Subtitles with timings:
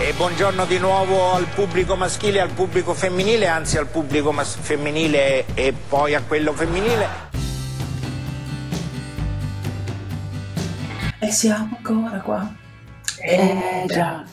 [0.00, 4.56] E buongiorno di nuovo al pubblico maschile e al pubblico femminile, anzi al pubblico mas-
[4.56, 7.06] femminile e poi a quello femminile.
[11.18, 12.54] E siamo ancora qua.
[13.20, 14.24] Eh già.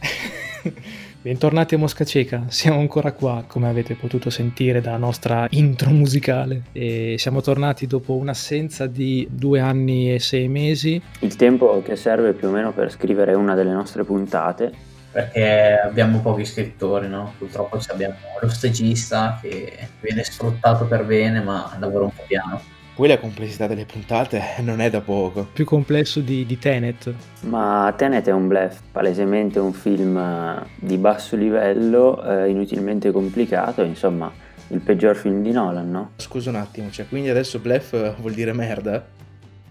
[1.22, 6.64] Bentornati a Mosca Cieca, siamo ancora qua come avete potuto sentire dalla nostra intro musicale
[6.72, 11.00] e siamo tornati dopo un'assenza di due anni e sei mesi.
[11.20, 14.90] Il tempo che serve più o meno per scrivere una delle nostre puntate.
[15.12, 17.34] Perché abbiamo pochi scrittori, no?
[17.36, 22.60] Purtroppo abbiamo lo stagista che viene sfruttato per bene ma lavora un po' piano.
[22.94, 25.48] Poi la complessità delle puntate non è da poco.
[25.50, 27.12] Più complesso di, di Tenet.
[27.40, 33.82] Ma Tenet è un bluff, palesemente un film eh, di basso livello, eh, inutilmente complicato,
[33.82, 34.30] insomma,
[34.68, 36.10] il peggior film di Nolan, no?
[36.16, 39.02] Scusa un attimo, cioè quindi adesso bluff vuol dire merda?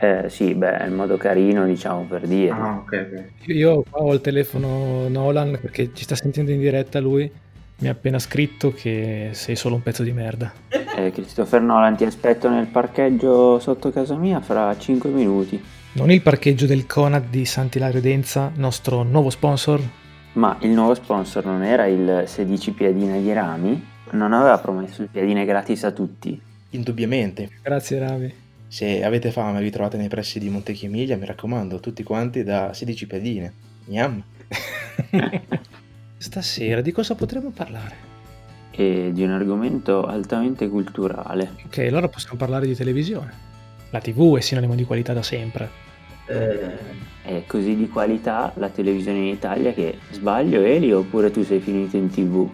[0.03, 2.49] Eh sì, beh, è il modo carino, diciamo, per dire.
[2.49, 3.47] Ah, ok, ok.
[3.49, 7.31] Io qua ho il telefono Nolan perché ci sta sentendo in diretta lui.
[7.77, 10.52] Mi ha appena scritto che sei solo un pezzo di merda.
[10.69, 15.63] Eh, Christopher Nolan, ti aspetto nel parcheggio sotto casa mia fra 5 minuti.
[15.93, 19.80] Non il parcheggio del Conad di Sant'Ilario Denza, nostro nuovo sponsor?
[20.33, 23.88] Ma il nuovo sponsor non era il 16 piadine di Rami?
[24.13, 26.41] Non aveva promesso il piadine gratis a tutti?
[26.71, 27.49] Indubbiamente.
[27.61, 28.41] Grazie Ravi.
[28.72, 32.72] Se avete fame e vi trovate nei pressi di Montechimilia, mi raccomando, tutti quanti da
[32.72, 33.53] 16 piadine.
[33.86, 34.23] Gnam.
[36.16, 37.95] Stasera di cosa potremmo parlare?
[38.72, 41.52] E di un argomento altamente culturale.
[41.66, 43.33] Ok, allora possiamo parlare di televisione.
[43.89, 45.69] La TV è sinonimo di qualità da sempre.
[46.27, 46.77] Eh,
[47.23, 51.97] È così di qualità la televisione in Italia che sbaglio Eli oppure tu sei finito
[51.97, 52.49] in tv?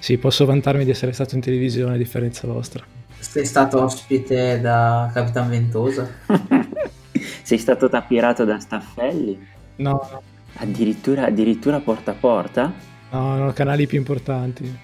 [0.00, 2.95] Sì, posso vantarmi di essere stato in televisione a differenza vostra.
[3.18, 6.08] Sei stato ospite da Capitan Ventosa?
[7.42, 9.38] sei stato tappierato da Staffelli?
[9.76, 10.22] No, no,
[10.58, 12.72] Addirittura, addirittura porta a porta?
[13.10, 14.78] no, no, canali più importanti.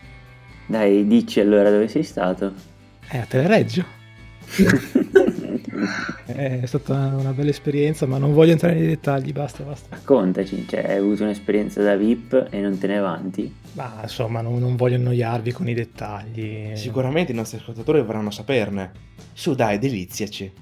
[0.66, 2.53] Dai, dici allora dove sei stato?
[3.08, 3.84] Eh, a Telereggio.
[6.26, 9.97] Eh, È stata una bella esperienza, ma non voglio entrare nei dettagli, basta, basta.
[9.97, 13.54] Raccontaci, cioè hai avuto un'esperienza da VIP e non te ne vanti?
[13.75, 16.75] Ma insomma, non, non voglio annoiarvi con i dettagli.
[16.75, 18.91] Sicuramente i nostri ascoltatori vorranno saperne.
[19.33, 20.53] Su dai, deliziaci.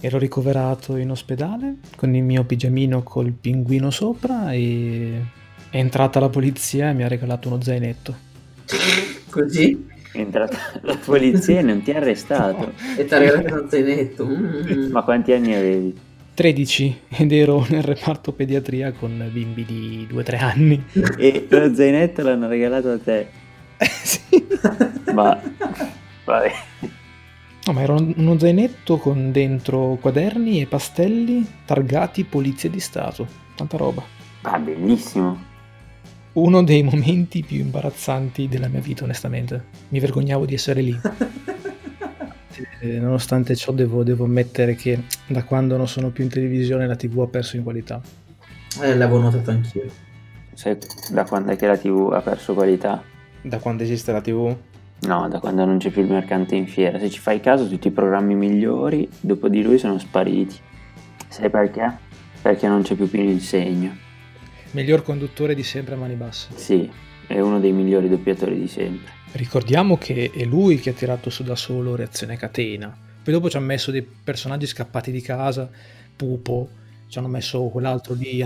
[0.00, 5.20] Ero ricoverato in ospedale con il mio pigiamino col pinguino sopra e
[5.70, 8.14] è entrata la polizia e mi ha regalato uno zainetto.
[9.28, 9.86] Così?
[10.12, 12.72] È entrata la polizia e non ti ha arrestato.
[12.96, 14.26] E ti ha regalato un zainetto.
[14.26, 14.90] Mm.
[14.90, 16.06] Ma quanti anni avevi?
[16.38, 20.84] 13 ed ero nel reparto pediatria con bimbi di 2-3 anni.
[21.18, 23.26] E lo zainetto l'hanno regalato a te.
[23.82, 24.46] sì.
[25.12, 25.36] Ma
[26.24, 26.52] vabbè.
[27.64, 33.26] No, ma era un- uno zainetto con dentro quaderni e pastelli targati Polizia di Stato.
[33.56, 34.04] Tanta roba.
[34.42, 35.42] Ah, bellissimo.
[36.34, 39.64] Uno dei momenti più imbarazzanti della mia vita, onestamente.
[39.88, 40.96] Mi vergognavo di essere lì.
[42.80, 46.96] Eh, nonostante ciò, devo, devo ammettere che da quando non sono più in televisione la
[46.96, 48.00] TV ha perso in qualità.
[48.82, 49.84] Eh, l'avevo notato anch'io.
[50.54, 50.76] Sai
[51.10, 53.02] da quando è che la TV ha perso qualità?
[53.40, 54.56] Da quando esiste la TV?
[55.00, 56.98] No, da quando non c'è più il mercante in fiera.
[56.98, 60.56] Se ci fai caso, tutti i programmi migliori dopo di lui sono spariti.
[61.28, 61.96] Sai perché?
[62.42, 63.96] Perché non c'è più più il segno.
[64.72, 66.48] Miglior conduttore di sempre a mani basse.
[66.54, 66.90] Sì,
[67.28, 69.12] è uno dei migliori doppiatori di sempre.
[69.32, 72.96] Ricordiamo che è lui che ha tirato su da solo Reazione Catena.
[73.22, 75.68] Poi dopo ci ha messo dei personaggi scappati di casa,
[76.16, 76.68] Pupo,
[77.08, 78.42] ci hanno messo quell'altro lì,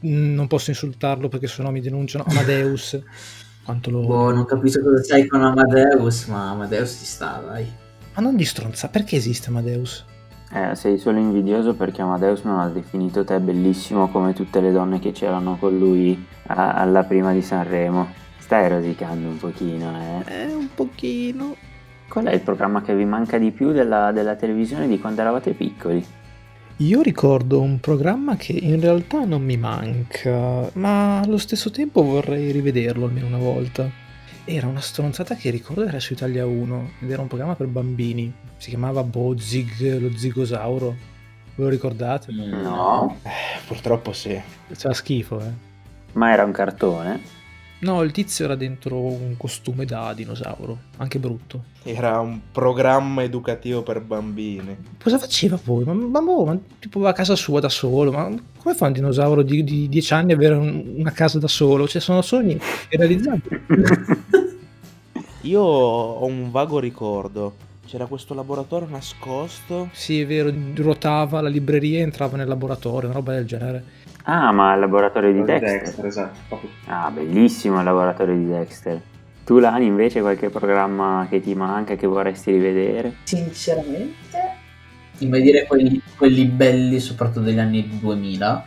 [0.00, 3.00] non posso insultarlo perché sennò mi denunciano, Amadeus.
[3.64, 4.00] Quanto lo...
[4.00, 7.64] Boh, non capisco cosa sai con Amadeus, ma Amadeus ti sta, dai.
[8.14, 10.04] Ma non di stronza, perché esiste Amadeus?
[10.54, 14.98] Eh, sei solo invidioso perché Amadeus non ha definito te bellissimo come tutte le donne
[14.98, 18.08] che c'erano con lui a- alla prima di Sanremo.
[18.38, 19.92] Stai rosicando un pochino,
[20.26, 20.42] eh.
[20.42, 21.56] Eh, un pochino.
[22.06, 25.52] Qual è il programma che vi manca di più della, della televisione di quando eravate
[25.52, 26.04] piccoli?
[26.78, 32.50] Io ricordo un programma che in realtà non mi manca, ma allo stesso tempo vorrei
[32.50, 33.88] rivederlo almeno una volta.
[34.44, 38.32] Era una stronzata che ricordo era su Italia 1 ed era un programma per bambini.
[38.56, 40.96] Si chiamava Bozig, lo zigosauro.
[41.54, 42.32] Ve lo ricordate?
[42.32, 43.18] No.
[43.22, 43.30] Eh,
[43.66, 44.40] purtroppo sì.
[44.66, 45.52] Faceva schifo, eh.
[46.14, 47.20] Ma era un cartone?
[47.82, 51.64] No, il tizio era dentro un costume da dinosauro, anche brutto.
[51.82, 54.76] Era un programma educativo per bambini.
[55.02, 55.82] Cosa faceva poi?
[55.84, 58.12] Ma, ma, boh, ma tipo a casa sua da solo?
[58.12, 61.48] Ma come fa un dinosauro di, di 10 anni ad avere un- una casa da
[61.48, 61.88] solo?
[61.88, 62.56] Cioè, sono sogni
[62.88, 63.60] irrealizzabili.
[65.42, 67.54] Io ho un vago ricordo.
[67.84, 69.90] C'era questo laboratorio nascosto.
[69.92, 73.84] Sì, è vero, ruotava la libreria e entrava nel laboratorio, una roba del genere.
[74.24, 76.06] Ah, ma il laboratorio di Quello Dexter.
[76.06, 76.60] esatto.
[76.86, 79.00] Ah, bellissimo il laboratorio di Dexter.
[79.44, 83.16] Tu, Lani, invece, qualche programma che ti manca, che vorresti rivedere?
[83.24, 84.54] Sinceramente,
[85.18, 88.64] mi vuoi dire quelli, quelli belli, soprattutto degli anni 2000,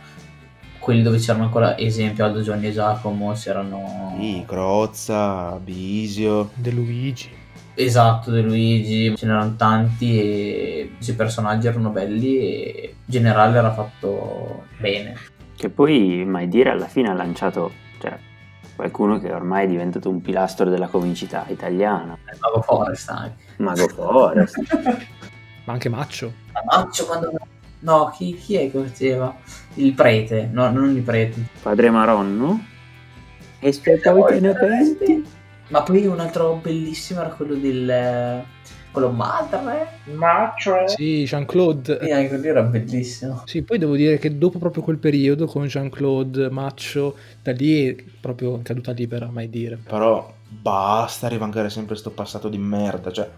[0.78, 4.14] quelli dove c'erano ancora, esempio, Aldo Giovanni e Giacomo, c'erano...
[4.20, 6.50] Sì, Crozza, Bisio.
[6.54, 7.30] De Luigi.
[7.74, 13.72] Esatto, De Luigi, ce n'erano tanti e questi personaggi erano belli e in generale era
[13.72, 15.14] fatto bene.
[15.56, 18.18] Che poi, mai dire, alla fine ha lanciato, cioè,
[18.76, 22.18] qualcuno che ormai è diventato un pilastro della comicità italiana.
[22.30, 23.44] Il Mago Forest anche.
[23.56, 24.60] Mago Forest.
[25.64, 26.32] Ma anche Maccio.
[26.64, 27.32] Maccio quando...
[27.80, 29.34] No, chi, chi è che faceva?
[29.74, 31.40] Il prete, no, non il prete.
[31.62, 32.64] Padre Maronno?
[33.58, 35.24] E aspettavo che ne pensi?
[35.68, 38.44] Ma poi un altro bellissimo era quello del...
[38.96, 39.98] quello madre.
[40.86, 41.98] Sì, Jean-Claude.
[41.98, 43.42] E anche quello era bellissimo.
[43.44, 47.96] Sì, poi devo dire che dopo proprio quel periodo con Jean-Claude, Maccio, da lì è
[48.18, 49.78] proprio caduta libera, mai dire.
[49.86, 53.28] Però basta rivangare sempre sto passato di merda, cioè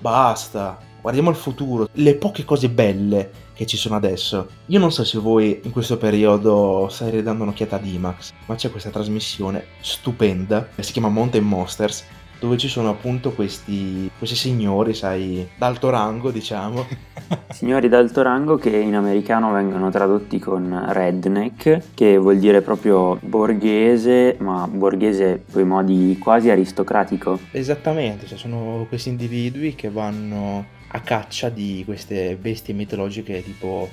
[0.00, 0.78] basta.
[1.00, 4.48] Guardiamo il futuro, le poche cose belle che ci sono adesso.
[4.66, 8.70] Io non so se voi in questo periodo stai ridando un'occhiata ad IMAX, ma c'è
[8.70, 12.04] questa trasmissione stupenda che si chiama Mountain Monsters,
[12.40, 16.86] dove ci sono appunto questi, questi signori, sai, d'alto rango, diciamo,
[17.52, 24.36] Signori d'alto rango che in americano vengono tradotti con redneck, che vuol dire proprio borghese,
[24.40, 27.38] ma borghese poi modi quasi aristocratico.
[27.52, 33.88] Esattamente, cioè sono questi individui che vanno a caccia di queste bestie mitologiche tipo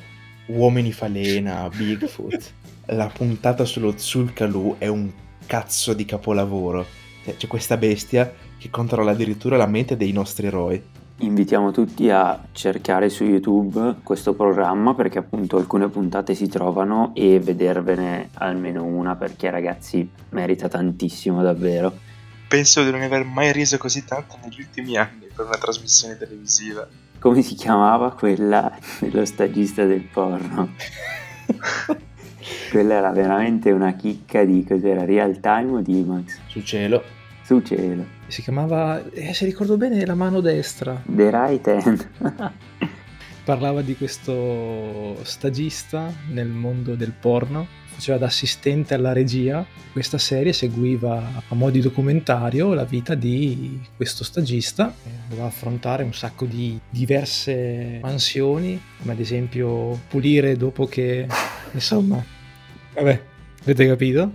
[0.48, 2.54] uomini falena, Bigfoot.
[2.92, 5.12] La puntata sullo Zulkaloo è un
[5.46, 6.86] cazzo di capolavoro.
[7.28, 10.82] Cioè, C'è questa bestia che controlla addirittura la mente dei nostri eroi.
[11.20, 17.40] Invitiamo tutti a cercare su YouTube questo programma perché appunto alcune puntate si trovano e
[17.42, 21.92] vedervene almeno una perché ragazzi merita tantissimo davvero.
[22.48, 26.88] Penso di non aver mai riso così tanto negli ultimi anni per una trasmissione televisiva.
[27.20, 30.70] Come si chiamava quella dello stagista del porno?
[32.70, 36.38] Quella era veramente una chicca di cos'era Real Time o di Max?
[36.48, 37.17] Sul cielo.
[37.48, 38.06] Su cielo.
[38.28, 41.02] Si chiamava, eh, se ricordo bene, La mano destra.
[41.06, 42.10] The Right Hand.
[43.46, 49.66] Parlava di questo stagista nel mondo del porno, faceva da assistente alla regia.
[49.94, 54.94] Questa serie seguiva a mo' di documentario la vita di questo stagista,
[55.30, 61.26] doveva affrontare un sacco di diverse mansioni, come ad esempio pulire dopo che,
[61.72, 62.22] insomma,
[62.94, 63.22] vabbè,
[63.62, 64.34] avete capito?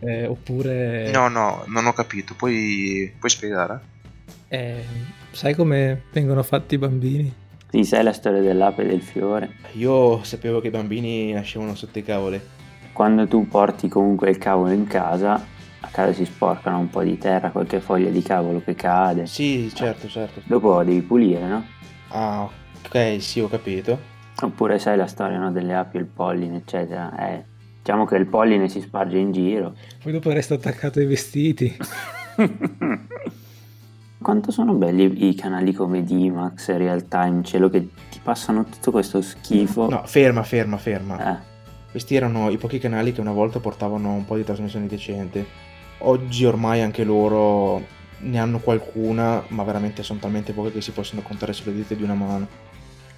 [0.00, 2.34] Eh, oppure No, no, non ho capito.
[2.34, 3.80] Puoi, puoi spiegare?
[4.48, 4.84] eh,
[5.30, 7.32] sai come vengono fatti i bambini?
[7.70, 9.56] sì, sai la storia dell'ape e del fiore?
[9.74, 12.40] Io sapevo che i bambini nascevano sotto i cavoli.
[12.92, 15.34] Quando tu porti comunque il cavolo in casa,
[15.80, 19.26] a casa si sporcano un po' di terra, qualche foglia di cavolo che cade.
[19.26, 20.40] Sì, certo, certo.
[20.44, 21.64] Dopo devi pulire, no?
[22.08, 22.48] Ah,
[22.84, 23.98] ok, sì, ho capito.
[24.42, 27.16] Oppure sai la storia no, delle api, il polline, eccetera.
[27.28, 27.44] Eh,
[27.82, 29.74] diciamo che il polline si sparge in giro.
[30.02, 31.76] Poi dopo resta attaccato ai vestiti.
[34.22, 39.22] Quanto sono belli i canali come D-Max, Real Time, Cielo che ti passano tutto questo
[39.22, 39.88] schifo.
[39.88, 41.38] No, ferma, ferma, ferma.
[41.38, 41.42] Eh,
[41.90, 45.42] Questi erano i pochi canali che una volta portavano un po' di trasmissioni decenti.
[46.02, 47.82] Oggi ormai anche loro
[48.18, 52.02] ne hanno qualcuna, ma veramente sono talmente poche che si possono contare sulle dita di
[52.02, 52.46] una mano.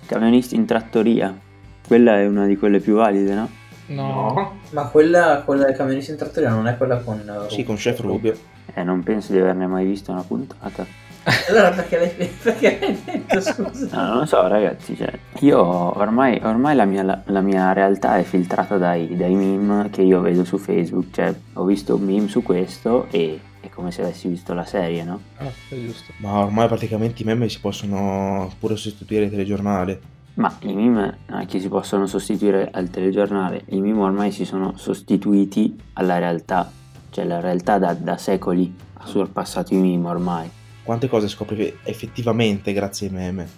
[0.06, 1.36] camionisti in trattoria.
[1.84, 3.48] Quella è una di quelle più valide, no?
[3.86, 7.18] No, Ma quella, quella del camionista in trattoria non è quella con...
[7.18, 8.36] uh, Sì, con Chef Rubio.
[8.74, 10.86] Eh, non penso di averne mai visto una puntata.
[11.48, 13.88] Allora perché l'hai, perché l'hai detto, scusa?
[13.92, 14.96] No, non lo so, ragazzi.
[14.96, 19.88] Cioè, io ormai, ormai la, mia, la, la mia realtà è filtrata dai, dai meme
[19.90, 21.10] che io vedo su Facebook.
[21.12, 25.04] Cioè, ho visto un meme su questo e è come se avessi visto la serie,
[25.04, 25.20] no?
[25.36, 26.12] Ah, è giusto.
[26.16, 30.00] Ma ormai praticamente i meme si possono pure sostituire ai telegiornali.
[30.34, 34.44] Ma i meme non è che si possono sostituire al telegiornale, i meme ormai si
[34.44, 36.70] sono sostituiti alla realtà,
[37.10, 40.50] cioè la realtà da, da secoli ha sorpassato i meme ormai.
[40.82, 43.48] Quante cose scopri effettivamente grazie ai meme?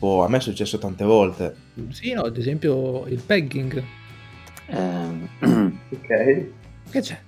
[0.00, 1.54] Oh, a me è successo tante volte.
[1.90, 3.82] Sì, no, ad esempio il pegging.
[4.66, 5.28] Ehm,
[5.90, 6.46] Ok.
[6.90, 7.18] Che c'è?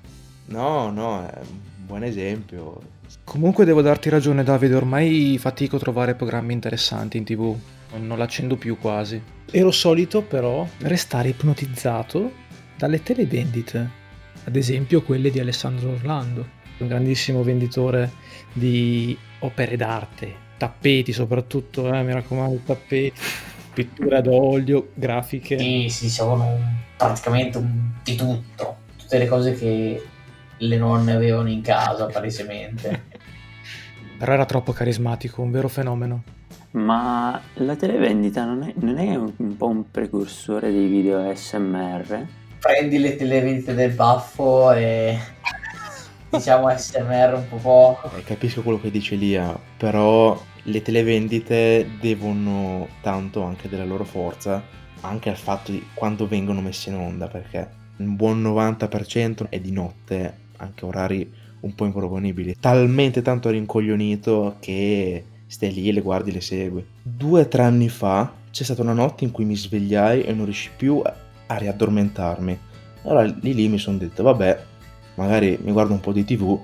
[0.47, 2.81] No, no, è un buon esempio.
[3.25, 7.57] Comunque devo darti ragione Davide, ormai fatico a trovare programmi interessanti in tv,
[7.99, 9.21] non l'accendo più quasi.
[9.51, 12.33] Ero solito però restare ipnotizzato
[12.77, 13.91] dalle televendite,
[14.45, 16.47] ad esempio quelle di Alessandro Orlando,
[16.79, 18.11] un grandissimo venditore
[18.53, 23.21] di opere d'arte, tappeti soprattutto, eh, mi raccomando, tappeti.
[23.77, 25.59] pittura d'olio, grafiche.
[25.59, 26.59] Sì, sì, sono
[26.97, 28.79] praticamente un- di tutto.
[28.97, 30.03] Tutte le cose che
[30.57, 33.03] le nonne avevano in casa, palesemente.
[34.19, 36.23] Però era troppo carismatico, un vero fenomeno.
[36.77, 42.27] Ma la televendita non è, non è un, un po' un precursore dei video ASMR?
[42.61, 45.19] Prendi le televendite del baffo e
[46.29, 48.15] diciamo SMR un po' poco.
[48.15, 54.63] Eh, capisco quello che dice Lia, però le televendite devono tanto anche della loro forza
[55.01, 59.73] anche al fatto di quando vengono messe in onda, perché un buon 90% è di
[59.73, 62.57] notte, anche orari un po' improponibili.
[62.61, 66.85] Talmente tanto rincoglionito che stai lì le guardi, le segui.
[67.03, 70.45] Due o tre anni fa c'è stata una notte in cui mi svegliai e non
[70.45, 72.59] riuscii più a riaddormentarmi.
[73.03, 74.63] Allora lì lì mi sono detto, vabbè,
[75.15, 76.59] magari mi guardo un po' di tv,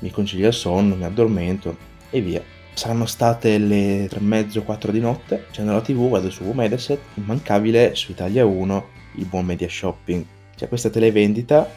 [0.00, 1.76] mi concilia il sonno, mi addormento
[2.10, 2.42] e via.
[2.72, 7.00] Saranno state le tre e mezzo, 4 di notte, accendo la tv, vado su Mediaset,
[7.14, 10.24] immancabile su Italia 1, il buon media shopping.
[10.56, 11.68] C'è questa televendita,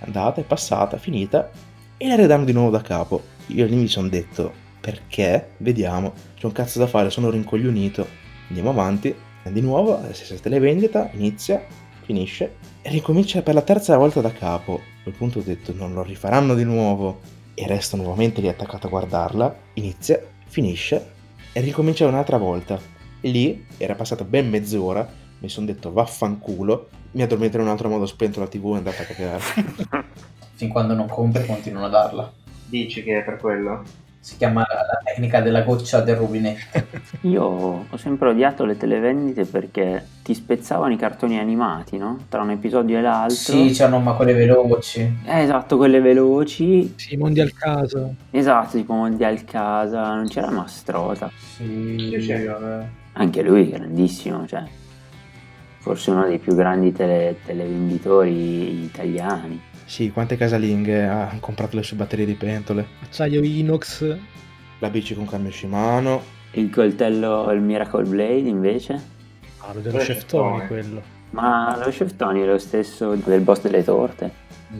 [0.00, 1.50] andata, è passata, finita,
[1.96, 3.22] e la ridanno di nuovo da capo.
[3.48, 5.52] Io lì mi sono detto, perché?
[5.56, 8.06] Vediamo, c'è un cazzo da fare, sono rincoglionito,
[8.48, 11.64] andiamo avanti, e di nuovo, la stessa televendita, inizia,
[12.02, 14.74] finisce, e ricomincia per la terza volta da capo.
[14.74, 17.20] A quel punto ho detto, non lo rifaranno di nuovo,
[17.54, 21.12] e resto nuovamente lì attaccato a guardarla, inizia, finisce,
[21.54, 22.78] e ricomincia un'altra volta.
[23.22, 27.88] E lì, era passata ben mezz'ora, mi sono detto, vaffanculo, mi addormento in un altro
[27.88, 29.40] modo, ho spento la tv e andata a cagare.
[30.56, 32.32] Fin quando non compri continuano a darla.
[32.66, 34.03] Dici che è per quello?
[34.24, 36.82] Si chiama la tecnica della goccia del rubinetto.
[37.28, 42.24] Io ho sempre odiato le televendite perché ti spezzavano i cartoni animati, no?
[42.30, 43.34] Tra un episodio e l'altro.
[43.36, 45.00] Sì, c'hanno ma quelle veloci.
[45.26, 46.94] Eh, esatto, quelle veloci.
[46.96, 48.14] Sì, mondi al caso.
[48.30, 51.30] Esatto, tipo Mondial Casa, non c'era Mastrota.
[51.36, 52.86] Sì, vabbè.
[53.12, 54.64] Anche lui grandissimo, cioè.
[55.80, 59.60] Forse uno dei più grandi tele- televenditori italiani.
[59.84, 62.86] Sì, quante casalinghe hanno comprato le sue batterie di pentole?
[63.02, 64.16] Acciaio inox.
[64.78, 66.22] La bici con cambio Shimano.
[66.52, 69.02] Il coltello, il Miracle Blade invece?
[69.58, 71.02] Ah, lo dello chef Tony quello.
[71.30, 74.30] Ma lo chef Tony è lo stesso del boss delle torte?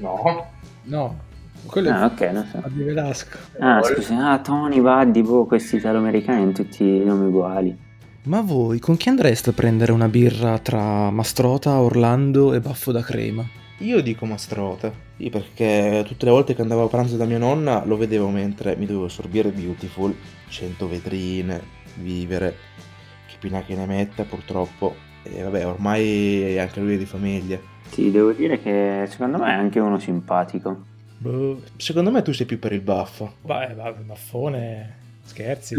[0.01, 0.51] No.
[0.85, 1.19] No,
[1.67, 2.61] quello Ah, è ok, non so.
[2.61, 3.39] Fabio Velasco.
[3.59, 7.77] Ah, scusa, ah, Tony, Buddy, boh, questi italo-americani hanno tutti nomi uguali.
[8.25, 13.03] Ma voi con chi andreste a prendere una birra tra Mastrota, Orlando e Baffo da
[13.03, 13.45] Crema?
[13.79, 14.93] Io dico Mastrota.
[15.17, 18.77] Sì, perché tutte le volte che andavo a pranzo da mia nonna lo vedevo mentre
[18.77, 20.15] mi dovevo sorbire Beautiful,
[20.49, 21.61] 100 vetrine,
[21.97, 22.57] vivere,
[23.27, 24.95] che pina che ne metta purtroppo.
[25.23, 27.59] E vabbè, ormai anche lui è di famiglia.
[27.89, 30.85] Sì, devo dire che secondo me è anche uno simpatico.
[31.19, 31.63] Boh.
[31.77, 33.35] Secondo me tu sei più per il baffo.
[33.43, 35.03] Beh, vabbè, baffone.
[35.25, 35.75] Scherzi.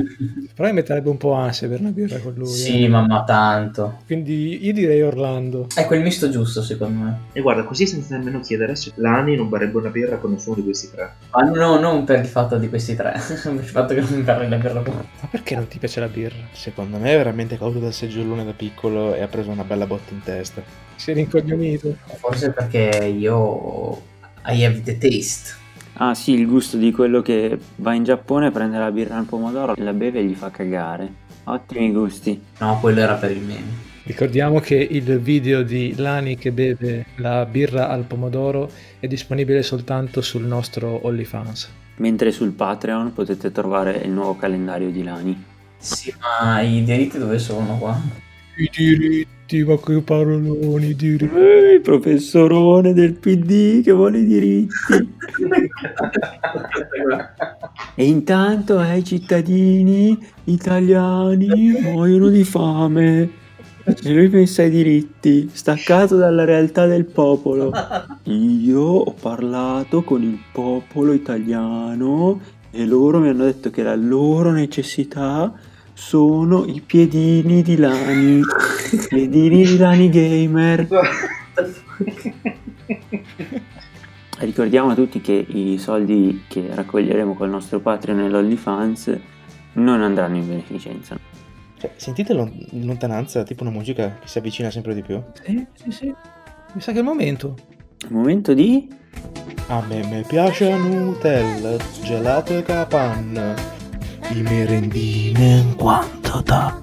[0.54, 2.48] Però mi metterebbe un po' ansia per una birra con lui.
[2.48, 2.88] Sì, eh.
[2.88, 4.00] mamma tanto.
[4.06, 5.68] Quindi io direi Orlando.
[5.74, 7.20] È quel misto giusto, secondo me.
[7.32, 10.64] E guarda, così senza nemmeno chiedere se Lani non barebbe una birra con nessuno di
[10.64, 11.14] questi tre.
[11.32, 14.24] Ma no, non per il fatto di questi tre, per il fatto che non mi
[14.24, 16.44] parli la birra con Ma perché non ti piace la birra?
[16.52, 20.14] Secondo me è veramente caduto dal seggiolone da piccolo e ha preso una bella botta
[20.14, 20.62] in testa.
[20.96, 21.96] Sei rincoglionito?
[22.18, 24.02] Forse perché io
[24.48, 25.64] I have the taste.
[25.98, 29.76] Ah sì, il gusto di quello che va in Giappone, prende la birra al pomodoro,
[29.78, 31.24] la beve e gli fa cagare.
[31.46, 32.42] Ottimi gusti.
[32.60, 33.94] No, quello era per il meme.
[34.04, 40.22] Ricordiamo che il video di Lani che beve la birra al pomodoro è disponibile soltanto
[40.22, 41.72] sul nostro OnlyFans.
[41.98, 45.44] Mentre sul Patreon potete trovare il nuovo calendario di Lani.
[45.78, 47.98] Sì, ma i diritti dove sono qua?
[48.58, 49.28] I diritti,
[49.64, 51.36] ma che paroloni, i diritti.
[51.36, 55.14] Ehi, professorone del PD che vuole i diritti.
[57.94, 63.30] E intanto ai cittadini italiani muoiono di fame.
[63.86, 67.72] E lui pensa ai diritti, staccato dalla realtà del popolo.
[68.24, 74.52] Io ho parlato con il popolo italiano e loro mi hanno detto che la loro
[74.52, 75.54] necessità
[75.96, 78.42] sono i piedini di Lani.
[79.08, 80.88] Piedini di Lani Gamer.
[84.38, 89.18] Ricordiamo a tutti che i soldi che raccoglieremo col nostro Patreon e l'OnlyFans
[89.74, 91.18] non andranno in beneficenza.
[91.78, 95.24] Cioè, sentite lon- in lontananza tipo una musica che si avvicina sempre di più?
[95.42, 96.14] Sì, sì, sì.
[96.74, 97.56] Mi sa che è il momento.
[98.10, 98.88] Momento di...
[99.68, 103.56] A me mi piace Nutella, gelato e capanna,
[104.32, 106.82] i merendine in quanto da...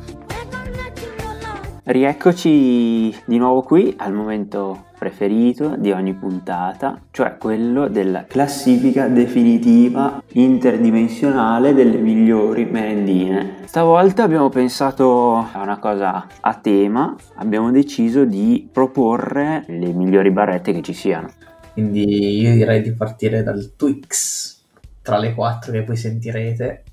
[1.85, 10.23] Rieccoci di nuovo qui al momento preferito di ogni puntata, cioè quello della classifica definitiva
[10.35, 13.57] interdimensionale delle migliori merendine.
[13.65, 20.73] Stavolta abbiamo pensato a una cosa a tema, abbiamo deciso di proporre le migliori barrette
[20.73, 21.31] che ci siano.
[21.73, 24.61] Quindi io direi di partire dal Twix,
[25.03, 26.85] tra le quattro che poi sentirete,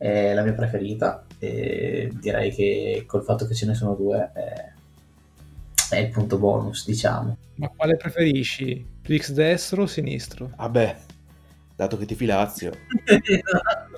[0.00, 4.72] è la mia preferita e direi che col fatto che ce ne sono due è,
[5.90, 7.36] è il punto bonus, diciamo.
[7.56, 8.82] Ma quale preferisci?
[9.02, 10.52] Twix destro o sinistro?
[10.56, 10.96] Vabbè,
[11.76, 12.72] dato che ti filazio.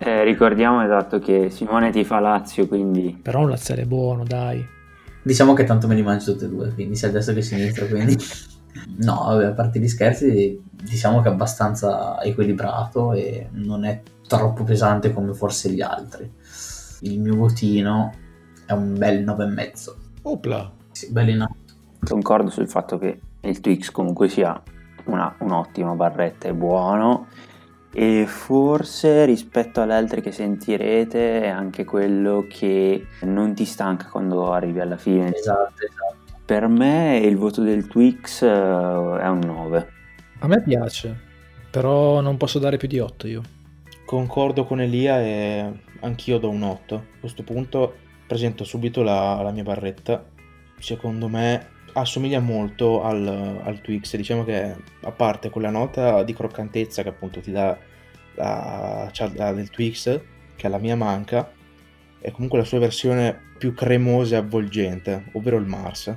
[0.00, 4.66] Eh, ricordiamo esatto che Simone ti fa Lazio, quindi Però un laziale buono, dai.
[5.22, 8.16] Diciamo che tanto me li mangio tutte e due, quindi sia destra che sinistra, quindi...
[8.98, 14.62] No, vabbè, a parte gli scherzi, diciamo che è abbastanza equilibrato e non è troppo
[14.62, 16.30] pesante come forse gli altri.
[17.00, 18.12] Il mio votino
[18.64, 19.94] è un bel 9,5.
[20.22, 20.70] Opla.
[20.92, 21.58] Sì, bello in alto.
[22.04, 24.60] concordo sul fatto che il Twix comunque sia
[25.06, 27.26] una- un'ottima barretta, è buono
[27.92, 34.52] e forse rispetto alle altre che sentirete è anche quello che non ti stanca quando
[34.52, 35.34] arrivi alla fine.
[35.34, 36.42] Esatto, esatto.
[36.44, 39.88] Per me il voto del Twix eh, è un 9.
[40.38, 41.18] A me piace,
[41.70, 43.42] però non posso dare più di 8 io.
[44.10, 46.94] Concordo con Elia e anch'io do un 8.
[46.96, 47.94] A questo punto
[48.26, 50.26] presento subito la, la mia barretta.
[50.80, 54.16] Secondo me assomiglia molto al, al Twix.
[54.16, 57.78] Diciamo che a parte quella nota di croccantezza che appunto ti dà
[58.34, 60.20] la cialda del Twix,
[60.56, 61.48] che alla mia manca,
[62.18, 66.12] è comunque la sua versione più cremosa e avvolgente, ovvero il Mars.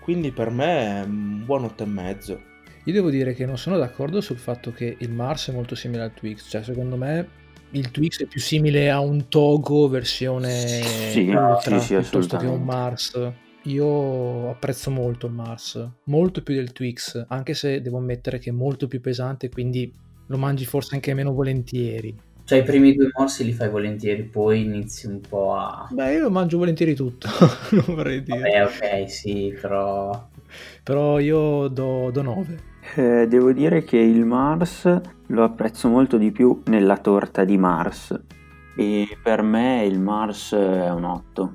[0.00, 2.49] Quindi per me è un buon 8,5.
[2.84, 6.02] Io devo dire che non sono d'accordo sul fatto che il Mars è molto simile
[6.02, 7.38] al Twix, cioè secondo me
[7.72, 12.46] il Twix è più simile a un Togo versione Sì, ultra sì, sì, piuttosto che
[12.46, 12.62] un.
[12.62, 13.32] Mars.
[13.64, 18.52] Io apprezzo molto il Mars, molto più del Twix, anche se devo ammettere che è
[18.52, 19.92] molto più pesante, quindi
[20.26, 22.16] lo mangi forse anche meno volentieri.
[22.42, 25.86] Cioè i primi due morsi li fai volentieri, poi inizi un po' a...
[25.92, 27.28] Beh, io lo mangio volentieri tutto,
[27.70, 28.38] non vorrei dire.
[28.38, 30.28] Vabbè, ok, sì, però...
[30.82, 32.69] Però io do, do 9.
[32.96, 38.18] Eh, devo dire che il Mars lo apprezzo molto di più nella torta di Mars
[38.76, 41.52] e per me il Mars è un 8.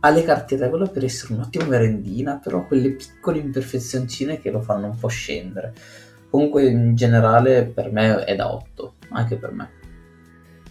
[0.00, 4.62] Ha le carte da quello per essere un'ottima merendina, però quelle piccole imperfezioncine che lo
[4.62, 5.74] fanno un po' scendere.
[6.30, 9.70] Comunque in generale per me è da 8, anche per me.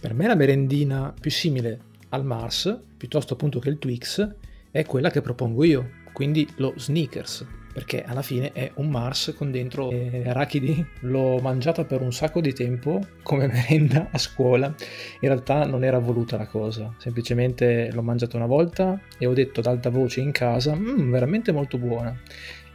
[0.00, 4.34] Per me la merendina più simile al Mars, piuttosto appunto che il Twix,
[4.72, 7.46] è quella che propongo io, quindi lo Sneakers,
[7.76, 10.82] perché alla fine è un Mars con dentro eh, arachidi.
[11.00, 15.98] L'ho mangiata per un sacco di tempo come merenda a scuola, in realtà non era
[15.98, 20.32] voluta la cosa, semplicemente l'ho mangiata una volta e ho detto ad alta voce in
[20.32, 22.18] casa, "Mm, veramente molto buona.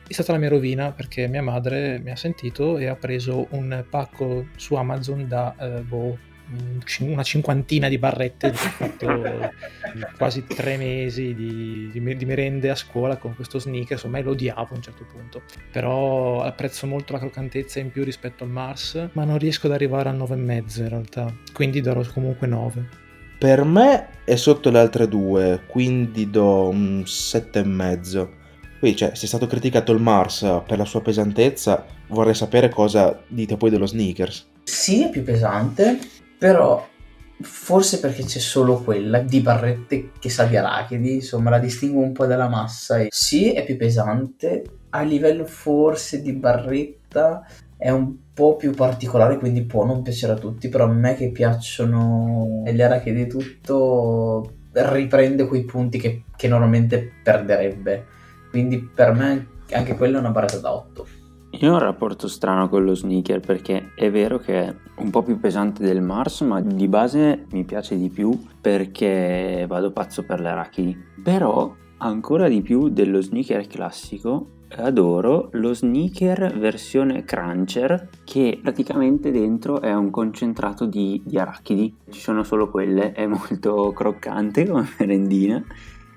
[0.07, 3.83] È stata la mia rovina perché mia madre mi ha sentito e ha preso un
[3.89, 6.15] pacco su Amazon da eh, boh,
[6.99, 8.47] una cinquantina di barrette.
[8.47, 9.07] Ho fatto
[10.17, 14.03] quasi tre mesi di, di di merende a scuola con questo sneakers.
[14.03, 15.41] Ormai lo odiavo a un certo punto.
[15.71, 20.09] Però apprezzo molto la croccantezza in più rispetto al Mars, ma non riesco ad arrivare
[20.09, 21.33] al 9,5 in realtà.
[21.53, 22.89] Quindi darò comunque 9.
[23.37, 28.27] Per me è sotto le altre due, quindi do un 7,5.
[28.79, 33.19] Poi, cioè, se è stato criticato il Mars per la sua pesantezza, vorrei sapere cosa
[33.27, 34.47] dite poi dello Sneakers.
[34.63, 35.99] Sì, è più pesante,
[36.41, 36.83] però
[37.39, 42.13] forse perché c'è solo quella di barrette che sa di arachidi, insomma la distingo un
[42.13, 42.97] po' dalla massa.
[42.97, 47.45] E sì, è più pesante, a livello forse di barretta
[47.77, 51.29] è un po' più particolare, quindi può non piacere a tutti, però a me che
[51.29, 58.05] piacciono gli arachidi tutto riprende quei punti che, che normalmente perderebbe.
[58.49, 61.20] Quindi per me anche quella è una barretta da 8.
[61.53, 65.21] Io ho un rapporto strano con lo sneaker perché è vero che è un po'
[65.21, 70.39] più pesante del Mars, ma di base mi piace di più perché vado pazzo per
[70.39, 70.97] le arachidi.
[71.21, 79.81] Però ancora di più dello sneaker classico adoro lo sneaker versione cruncher che praticamente dentro
[79.81, 81.95] è un concentrato di, di arachidi.
[82.09, 85.61] Ci sono solo quelle, è molto croccante come merendina.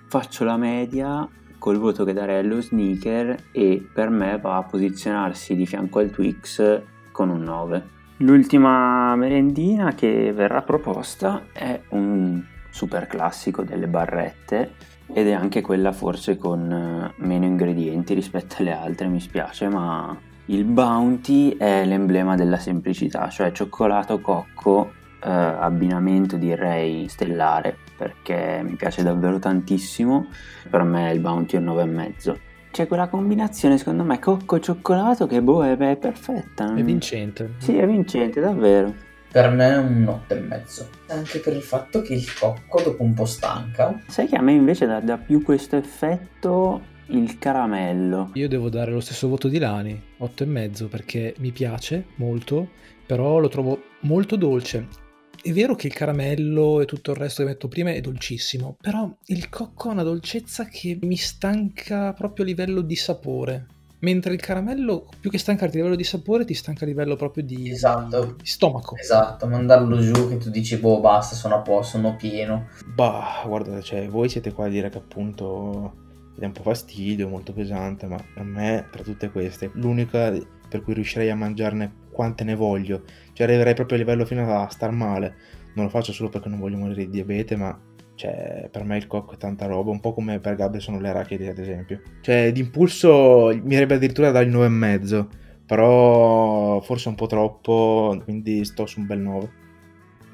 [0.06, 1.28] Faccio la media
[1.64, 6.10] col voto che darei allo sneaker e per me va a posizionarsi di fianco al
[6.10, 7.88] Twix con un 9.
[8.18, 14.74] L'ultima merendina che verrà proposta è un super classico delle barrette
[15.10, 20.14] ed è anche quella forse con eh, meno ingredienti rispetto alle altre, mi spiace, ma
[20.46, 28.74] il Bounty è l'emblema della semplicità, cioè cioccolato cocco eh, abbinamento direi stellare perché mi
[28.74, 30.26] piace davvero tantissimo
[30.68, 32.36] per me il Bounty è un 9,5
[32.74, 36.74] c'è quella combinazione, secondo me, cocco-cioccolato che boh, è, è perfetta.
[36.74, 37.52] È vincente.
[37.58, 38.92] Sì, è vincente, davvero.
[39.30, 40.84] Per me è un 8,5.
[41.06, 44.02] Anche per il fatto che il cocco dopo un po' stanca.
[44.08, 48.30] Sai che a me invece dà, dà più questo effetto il caramello.
[48.34, 52.70] Io devo dare lo stesso voto di Lani, 8,5 perché mi piace molto,
[53.06, 55.03] però lo trovo molto dolce.
[55.46, 59.14] È vero che il caramello e tutto il resto che metto prima è dolcissimo, però
[59.26, 63.66] il cocco ha una dolcezza che mi stanca proprio a livello di sapore.
[63.98, 67.44] Mentre il caramello, più che stancarti a livello di sapore, ti stanca a livello proprio
[67.44, 68.36] di, Esatto.
[68.38, 68.96] di stomaco.
[68.96, 72.68] Esatto, mandarlo giù che tu dici, boh, basta, sono a posto, sono pieno.
[72.94, 75.92] Bah, guarda, cioè, voi siete qua a dire che appunto
[76.36, 80.32] dà un po' fastidio, molto pesante, ma a me, tra tutte queste, l'unica
[80.70, 83.02] per cui riuscirei a mangiarne quante ne voglio,
[83.34, 85.34] cioè arriverei proprio a livello fino a star male.
[85.74, 87.78] Non lo faccio solo perché non voglio morire di diabete, ma
[88.14, 91.08] cioè, per me il cocco è tanta roba, un po' come per Gabri sono le
[91.08, 92.00] arachidi, ad esempio.
[92.20, 95.26] Cioè, d'impulso mi avrebbe addirittura dal 9,5,
[95.66, 99.50] però forse un po' troppo, quindi sto su un bel 9.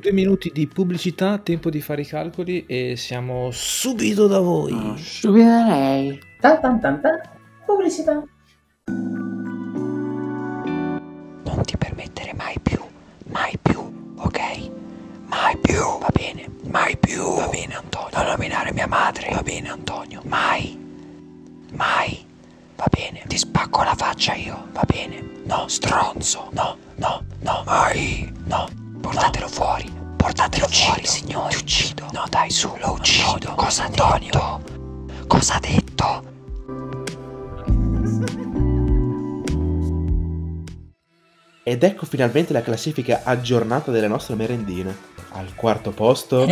[0.00, 4.72] Due minuti di pubblicità, tempo di fare i calcoli e siamo subito da voi.
[4.72, 6.18] Oh, subito da lei.
[6.40, 7.20] Tan tan tan tan.
[7.66, 8.24] Pubblicità.
[11.60, 12.82] Non ti permettere mai più,
[13.26, 14.40] mai più, ok?
[15.26, 18.16] Mai più, va bene, mai più, va bene Antonio.
[18.16, 20.22] Non nominare mia madre, va bene Antonio.
[20.24, 20.74] Mai,
[21.72, 22.26] mai,
[22.76, 23.24] va bene.
[23.26, 25.22] Ti spacco la faccia io, va bene.
[25.44, 28.66] No, stronzo, no, no, no, mai, no.
[28.98, 31.50] Portatelo fuori, portatelo fuori, signore.
[31.50, 32.06] Ti uccido.
[32.12, 33.52] No, dai, su, lo uccido.
[33.54, 34.62] Cosa ha detto?
[35.26, 36.22] Cosa ha detto?
[41.62, 44.96] Ed ecco finalmente la classifica aggiornata delle nostre merendine.
[45.32, 46.46] Al quarto posto...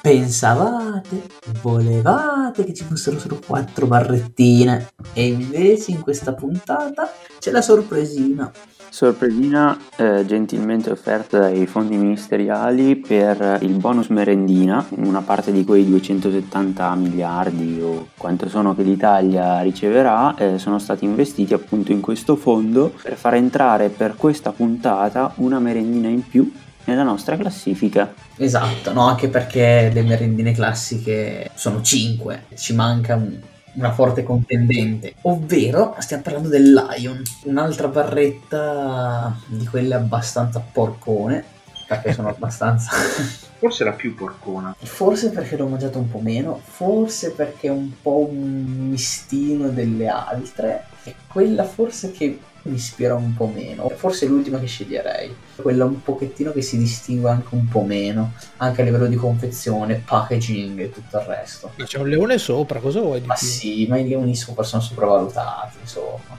[0.00, 1.22] Pensavate,
[1.62, 8.52] volevate che ci fossero solo quattro barrettine e invece in questa puntata c'è la sorpresina.
[8.94, 15.84] Sorpresina eh, gentilmente offerta dai fondi ministeriali per il bonus merendina, una parte di quei
[15.84, 22.36] 270 miliardi o quanto sono che l'Italia riceverà, eh, sono stati investiti appunto in questo
[22.36, 26.48] fondo per far entrare per questa puntata una merendina in più
[26.84, 28.14] nella nostra classifica.
[28.36, 33.40] Esatto, no, anche perché le merendine classiche sono 5, ci manca un-
[33.74, 41.44] una forte contendente, ovvero stiamo parlando del Lion, un'altra barretta di quelle abbastanza porcone,
[41.86, 42.90] perché sono abbastanza...
[43.64, 44.76] Forse la più porcona.
[44.78, 50.06] Forse perché l'ho mangiato un po' meno, forse perché è un po' un mistino delle
[50.06, 55.34] altre, e quella forse che mi ispira un po' meno, forse è l'ultima che sceglierei,
[55.56, 60.02] quella un pochettino che si distingue anche un po' meno, anche a livello di confezione,
[60.04, 61.72] packaging e tutto il resto.
[61.76, 63.46] Ma c'è un leone sopra, cosa vuoi di Ma più?
[63.46, 66.36] sì, ma i leoni sopra sono sopravvalutati, insomma.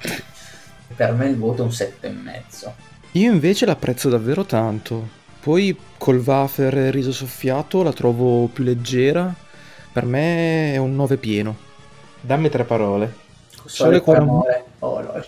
[0.96, 2.70] Per me il voto è un 7,5.
[3.14, 5.24] Io invece l'apprezzo davvero tanto.
[5.46, 9.32] Poi col wafer e riso soffiato la trovo più leggera.
[9.94, 11.56] Per me è un 9 pieno.
[12.20, 13.14] Dammi tre parole.
[13.66, 14.66] Sole per non- amore.
[14.80, 15.26] Oh, lol.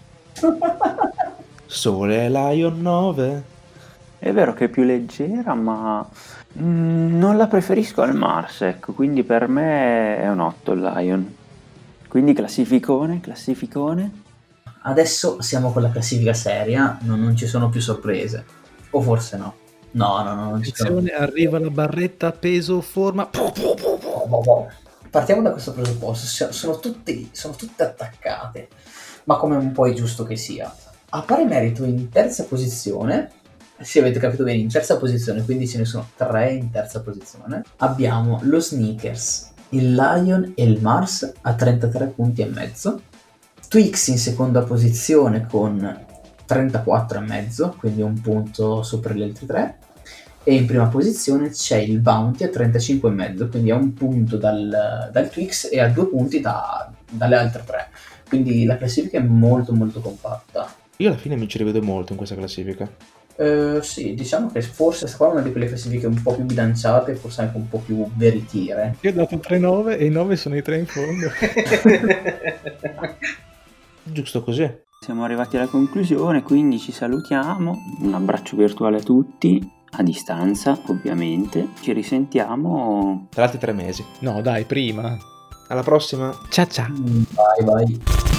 [1.67, 3.43] Sole Lion 9.
[4.17, 6.03] È vero che è più leggera, ma
[6.57, 11.35] mm, non la preferisco al Mars, ecco, quindi per me è un 8 il Lion.
[12.07, 14.23] Quindi classificone, classificone.
[14.81, 18.45] Adesso siamo con la classifica seria, non, non ci sono più sorprese.
[18.89, 19.65] O forse no.
[19.91, 20.55] No, no, no.
[20.55, 23.29] Attenzione, arriva la barretta, peso, forma.
[25.09, 28.67] Partiamo da questo presupposto, so- sono tutte, sono tutte attaccate,
[29.23, 30.73] ma come un po' è giusto che sia.
[31.09, 33.31] A pari merito in terza posizione,
[33.79, 37.63] se avete capito bene, in terza posizione, quindi ce ne sono tre in terza posizione,
[37.77, 43.01] abbiamo lo Sneakers, il Lion e il Mars a 33 punti e mezzo,
[43.69, 46.05] Twix in seconda posizione con
[46.47, 49.77] 34 e mezzo, quindi un punto sopra gli altri tre,
[50.43, 55.29] e in prima posizione c'è il Bounty a 35,5, quindi a un punto dal, dal
[55.29, 57.89] Twix e a due punti da- dalle altre tre.
[58.27, 60.73] Quindi la classifica è molto molto compatta.
[60.97, 62.89] Io alla fine mi ci rivedo molto in questa classifica.
[63.35, 66.45] Eh, sì, diciamo che forse questa qua è una di quelle classifiche un po' più
[66.45, 68.95] bilanciate, forse anche un po' più veritiere.
[69.01, 71.29] Io ho dato 3-9 e i 9 sono i 3 in fondo.
[74.03, 74.85] Giusto così.
[74.99, 77.71] Siamo arrivati alla conclusione, quindi ci salutiamo.
[78.01, 81.69] Un abbraccio virtuale a tutti, a distanza ovviamente.
[81.81, 84.03] Ci risentiamo Tra altri tre mesi.
[84.21, 85.15] No, dai, prima.
[85.67, 86.35] Alla prossima.
[86.49, 86.89] Ciao ciao.
[86.89, 88.35] Bye bye.